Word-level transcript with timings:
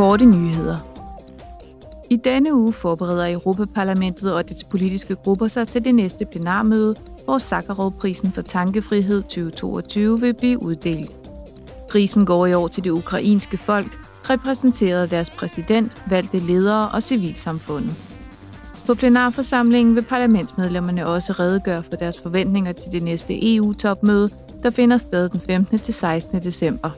Korte 0.00 0.24
nyheder. 0.24 0.76
I 2.10 2.16
denne 2.16 2.54
uge 2.54 2.72
forbereder 2.72 3.32
Europaparlamentet 3.32 4.34
og 4.34 4.48
dets 4.48 4.64
politiske 4.64 5.14
grupper 5.14 5.48
sig 5.48 5.68
til 5.68 5.84
det 5.84 5.94
næste 5.94 6.24
plenarmøde, 6.24 6.94
hvor 7.24 7.38
Sakharov-prisen 7.38 8.32
for 8.32 8.42
tankefrihed 8.42 9.22
2022 9.22 10.20
vil 10.20 10.34
blive 10.34 10.62
uddelt. 10.62 11.16
Prisen 11.90 12.26
går 12.26 12.46
i 12.46 12.54
år 12.54 12.68
til 12.68 12.84
det 12.84 12.90
ukrainske 12.90 13.56
folk, 13.56 13.98
repræsenteret 14.30 15.02
af 15.02 15.08
deres 15.08 15.30
præsident, 15.30 16.02
valgte 16.10 16.38
ledere 16.38 16.88
og 16.88 17.02
civilsamfundet. 17.02 17.94
På 18.86 18.94
plenarforsamlingen 18.94 19.94
vil 19.94 20.02
parlamentsmedlemmerne 20.02 21.06
også 21.06 21.32
redegøre 21.32 21.82
for 21.82 21.96
deres 21.96 22.20
forventninger 22.20 22.72
til 22.72 22.92
det 22.92 23.02
næste 23.02 23.54
EU-topmøde, 23.54 24.28
der 24.62 24.70
finder 24.70 24.98
sted 24.98 25.28
den 25.28 25.40
15. 25.40 25.78
til 25.78 25.94
16. 25.94 26.42
december. 26.42 26.90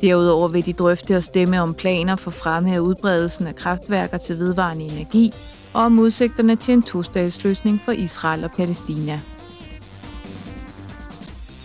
Derudover 0.00 0.48
vil 0.48 0.66
de 0.66 0.72
drøfte 0.72 1.16
og 1.16 1.22
stemme 1.22 1.60
om 1.60 1.74
planer 1.74 2.16
for 2.16 2.30
fremme 2.30 2.74
af 2.74 2.78
udbredelsen 2.78 3.46
af 3.46 3.56
kraftværker 3.56 4.18
til 4.18 4.38
vedvarende 4.38 4.84
energi 4.84 5.32
og 5.74 5.82
om 5.82 5.98
udsigterne 5.98 6.56
til 6.56 6.74
en 6.74 6.82
to-statsløsning 6.82 7.80
for 7.84 7.92
Israel 7.92 8.44
og 8.44 8.50
Palæstina. 8.50 9.20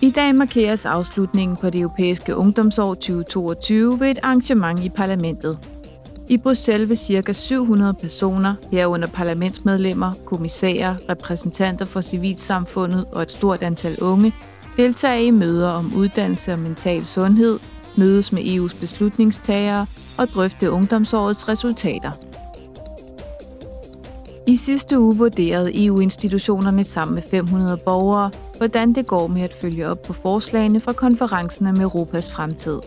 I 0.01 0.11
dag 0.11 0.35
markeres 0.35 0.85
afslutningen 0.85 1.57
på 1.57 1.69
det 1.69 1.81
europæiske 1.81 2.35
ungdomsår 2.35 2.93
2022 2.93 3.99
ved 3.99 4.11
et 4.11 4.19
arrangement 4.23 4.79
i 4.79 4.89
parlamentet. 4.89 5.57
I 6.29 6.37
Bruxelles 6.37 6.89
vil 6.89 6.97
ca. 6.97 7.33
700 7.33 7.93
personer, 7.93 8.55
herunder 8.71 9.07
parlamentsmedlemmer, 9.07 10.11
kommissærer, 10.25 10.95
repræsentanter 11.09 11.85
for 11.85 12.01
civilsamfundet 12.01 13.05
og 13.13 13.21
et 13.21 13.31
stort 13.31 13.61
antal 13.63 13.99
unge, 14.01 14.33
deltage 14.77 15.25
i 15.25 15.31
møder 15.31 15.69
om 15.69 15.93
uddannelse 15.95 16.53
og 16.53 16.59
mental 16.59 17.05
sundhed, 17.05 17.59
mødes 17.97 18.31
med 18.31 18.41
EU's 18.41 18.79
beslutningstagere 18.79 19.85
og 20.17 20.27
drøfte 20.27 20.71
ungdomsårets 20.71 21.49
resultater. 21.49 22.11
I 24.47 24.55
sidste 24.55 24.99
uge 24.99 25.17
vurderede 25.17 25.85
EU-institutionerne 25.85 26.83
sammen 26.83 27.15
med 27.15 27.23
500 27.31 27.77
borgere, 27.77 28.31
hvordan 28.57 28.93
det 28.93 29.07
går 29.07 29.27
med 29.27 29.41
at 29.41 29.53
følge 29.61 29.87
op 29.87 30.01
på 30.01 30.13
forslagene 30.13 30.79
fra 30.79 30.93
konferencen 30.93 31.67
om 31.67 31.81
Europas 31.81 32.31
fremtid. 32.31 32.79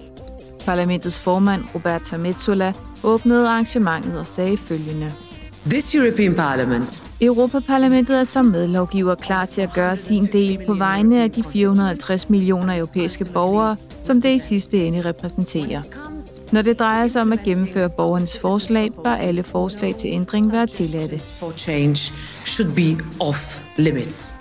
Parlamentets 0.65 1.21
formand, 1.21 1.63
Roberta 1.75 2.17
Metsola, 2.17 2.73
åbnede 3.03 3.49
arrangementet 3.49 4.19
og 4.19 4.27
sagde 4.27 4.57
følgende. 4.57 5.13
This 5.71 5.95
European 5.95 6.35
Parliament 6.35 7.05
Europaparlamentet 7.21 8.21
er 8.21 8.25
som 8.25 8.47
medlovgiver 8.47 9.15
klar 9.15 9.47
til 9.47 9.61
at 9.61 9.73
gøre 9.75 9.97
sin 9.97 10.27
del 10.27 10.67
på 10.67 10.75
vegne 10.75 11.23
af 11.23 11.31
de 11.31 11.45
450 11.45 12.31
millioner 12.31 12.77
europæiske 12.77 13.25
borgere, 13.25 13.77
som 14.03 14.21
det 14.21 14.35
i 14.35 14.39
sidste 14.39 14.87
ende 14.87 15.05
repræsenterer. 15.05 15.83
Når 16.53 16.63
det 16.63 16.79
drejer 16.79 17.09
sig 17.09 17.23
om 17.23 17.33
at 17.33 17.41
gennemføre 17.45 17.89
borgernes 17.89 18.39
forslag, 18.39 18.91
bør 19.05 19.15
alle 19.15 19.43
forslag 19.43 19.97
til 19.97 20.11
ændring 20.11 20.53
være 20.53 20.67
tilladte. 20.67 21.19
for 21.19 21.53
change 21.57 22.13
should 22.45 22.75
be 22.75 23.05
off 23.21 23.63
limits. 23.77 24.37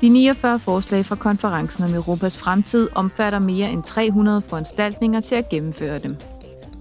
De 0.00 0.08
49 0.08 0.58
forslag 0.58 1.04
fra 1.04 1.16
konferencen 1.16 1.84
om 1.84 1.94
Europas 1.94 2.38
fremtid 2.38 2.88
omfatter 2.94 3.38
mere 3.40 3.70
end 3.70 3.82
300 3.82 4.42
foranstaltninger 4.48 5.20
til 5.20 5.34
at 5.34 5.48
gennemføre 5.48 5.98
dem. 5.98 6.16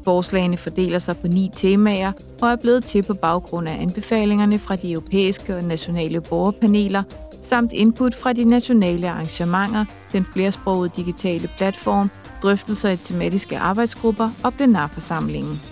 Forslagene 0.04 0.58
fordeler 0.58 1.00
sig 1.00 1.18
på 1.18 1.28
ni 1.28 1.52
temaer 1.54 2.12
og 2.42 2.50
er 2.50 2.56
blevet 2.56 2.86
til 2.86 3.04
på 3.04 3.14
baggrund 3.14 3.68
af 3.70 3.82
anbefalingerne 3.82 4.60
fra 4.60 4.76
de 4.76 4.92
europæiske 4.92 5.56
og 5.56 5.64
nationale 5.64 6.22
borgerpaneler, 6.22 7.04
samt 7.42 7.74
input 7.74 8.16
fra 8.16 8.34
de 8.34 8.44
nationale 8.44 9.10
arrangementer, 9.10 9.86
den 10.12 10.26
flersprogede 10.34 10.92
digitale 10.96 11.50
platform, 11.58 12.10
drøftelser 12.44 12.90
i 12.90 12.98
tematiske 12.98 13.58
arbejdsgrupper 13.58 14.30
og 14.44 14.54
plenarforsamlingen. 14.54 15.71